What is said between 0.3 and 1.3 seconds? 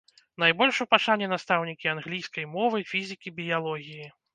Найбольш у пашане